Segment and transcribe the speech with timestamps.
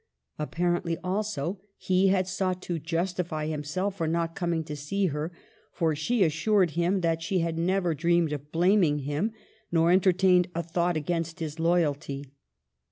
[0.39, 5.31] Apparently also, he had sought to justify himself for not coming to see her,
[5.71, 9.31] for she assured him that she had never dreamed of blaming him,
[9.71, 12.31] nor entertained a thought against his loyalty.